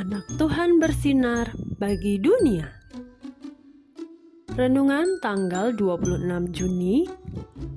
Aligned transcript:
anak 0.00 0.24
Tuhan 0.40 0.80
bersinar 0.80 1.52
bagi 1.76 2.16
dunia. 2.16 2.64
Renungan 4.56 5.20
tanggal 5.20 5.76
26 5.76 6.48
Juni 6.52 7.04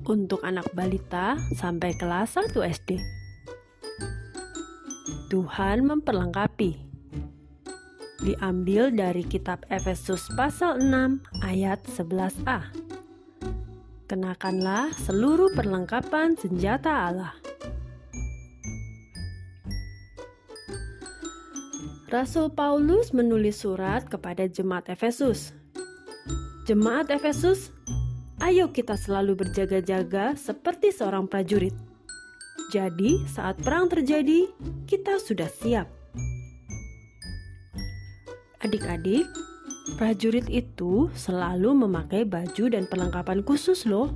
untuk 0.08 0.40
anak 0.44 0.68
balita 0.72 1.36
sampai 1.56 1.92
kelas 1.96 2.40
1 2.40 2.56
SD. 2.56 2.96
Tuhan 5.28 5.84
memperlengkapi. 5.84 6.88
Diambil 8.24 8.94
dari 8.96 9.20
kitab 9.26 9.68
Efesus 9.68 10.24
pasal 10.32 10.80
6 10.80 11.44
ayat 11.44 11.84
11a. 11.84 12.72
Kenakanlah 14.08 14.94
seluruh 15.04 15.52
perlengkapan 15.52 16.38
senjata 16.38 17.12
Allah. 17.12 17.34
Rasul 22.06 22.54
Paulus 22.54 23.10
menulis 23.10 23.66
surat 23.66 24.06
kepada 24.06 24.46
jemaat 24.46 24.86
Efesus. 24.86 25.50
Jemaat 26.62 27.10
Efesus, 27.10 27.74
ayo 28.38 28.70
kita 28.70 28.94
selalu 28.94 29.34
berjaga-jaga 29.42 30.38
seperti 30.38 30.94
seorang 30.94 31.26
prajurit. 31.26 31.74
Jadi, 32.70 33.26
saat 33.26 33.58
perang 33.58 33.90
terjadi, 33.90 34.46
kita 34.86 35.18
sudah 35.18 35.50
siap. 35.50 35.90
Adik-adik, 38.62 39.26
prajurit 39.98 40.46
itu 40.46 41.10
selalu 41.10 41.74
memakai 41.74 42.22
baju 42.22 42.70
dan 42.70 42.86
perlengkapan 42.86 43.42
khusus 43.42 43.82
loh. 43.82 44.14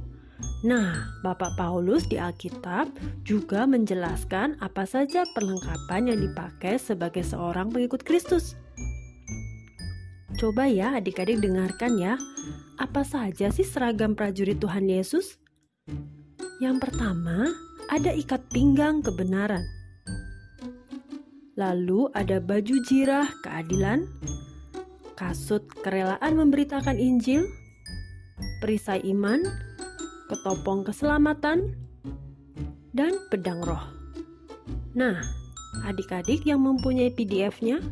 Nah, 0.61 1.09
Bapak 1.25 1.57
Paulus 1.57 2.05
di 2.05 2.21
Alkitab 2.21 2.93
juga 3.25 3.65
menjelaskan 3.65 4.61
apa 4.61 4.85
saja 4.85 5.25
perlengkapan 5.33 6.13
yang 6.13 6.21
dipakai 6.21 6.77
sebagai 6.77 7.25
seorang 7.25 7.73
pengikut 7.73 8.05
Kristus. 8.05 8.61
Coba 10.37 10.69
ya 10.69 11.01
adik-adik 11.01 11.41
dengarkan 11.41 11.97
ya, 11.97 12.21
apa 12.77 13.05
saja 13.05 13.49
sih 13.49 13.65
seragam 13.65 14.13
prajurit 14.13 14.61
Tuhan 14.61 14.85
Yesus? 14.89 15.41
Yang 16.61 16.77
pertama, 16.89 17.49
ada 17.89 18.13
ikat 18.13 18.45
pinggang 18.53 19.01
kebenaran. 19.01 19.65
Lalu 21.57 22.09
ada 22.13 22.41
baju 22.41 22.77
jirah 22.85 23.29
keadilan, 23.45 24.05
kasut 25.17 25.65
kerelaan 25.81 26.37
memberitakan 26.37 26.97
Injil, 26.97 27.49
perisai 28.61 29.01
iman, 29.09 29.45
ketopong 30.31 30.87
keselamatan, 30.87 31.75
dan 32.95 33.19
pedang 33.35 33.59
roh. 33.67 33.83
Nah, 34.95 35.19
adik-adik 35.87 36.47
yang 36.47 36.63
mempunyai 36.63 37.11
PDF-nya, 37.11 37.83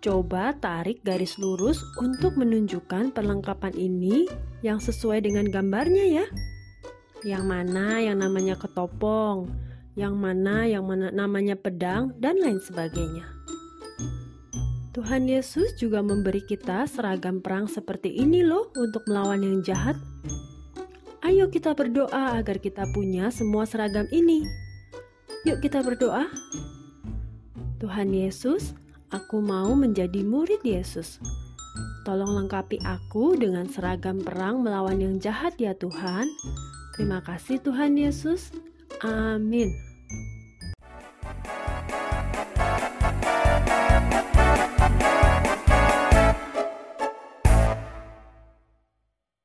coba 0.00 0.56
tarik 0.56 1.04
garis 1.04 1.36
lurus 1.36 1.84
untuk 2.00 2.40
menunjukkan 2.40 3.12
perlengkapan 3.12 3.76
ini 3.76 4.24
yang 4.64 4.80
sesuai 4.80 5.24
dengan 5.24 5.48
gambarnya 5.52 6.04
ya. 6.08 6.26
Yang 7.22 7.44
mana 7.46 8.00
yang 8.00 8.18
namanya 8.18 8.58
ketopong, 8.58 9.52
yang 9.94 10.16
mana 10.16 10.64
yang 10.64 10.88
mana 10.88 11.12
namanya 11.12 11.54
pedang, 11.54 12.16
dan 12.18 12.40
lain 12.40 12.58
sebagainya. 12.58 13.28
Tuhan 14.92 15.24
Yesus 15.24 15.72
juga 15.80 16.04
memberi 16.04 16.44
kita 16.44 16.84
seragam 16.84 17.40
perang 17.40 17.64
seperti 17.64 18.12
ini 18.12 18.44
loh 18.44 18.68
untuk 18.76 19.00
melawan 19.08 19.40
yang 19.40 19.64
jahat 19.64 19.96
Ayo 21.22 21.46
kita 21.54 21.70
berdoa 21.70 22.34
agar 22.34 22.58
kita 22.58 22.82
punya 22.90 23.30
semua 23.30 23.62
seragam 23.62 24.10
ini. 24.10 24.42
Yuk 25.46 25.62
kita 25.62 25.78
berdoa. 25.78 26.26
Tuhan 27.78 28.10
Yesus, 28.10 28.74
aku 29.14 29.38
mau 29.38 29.70
menjadi 29.78 30.26
murid 30.26 30.66
Yesus. 30.66 31.22
Tolong 32.02 32.42
lengkapi 32.42 32.82
aku 32.82 33.38
dengan 33.38 33.70
seragam 33.70 34.18
perang 34.18 34.66
melawan 34.66 34.98
yang 34.98 35.22
jahat 35.22 35.54
ya 35.62 35.78
Tuhan. 35.78 36.26
Terima 36.98 37.22
kasih 37.22 37.62
Tuhan 37.62 37.94
Yesus. 37.94 38.50
Amin. 39.06 39.91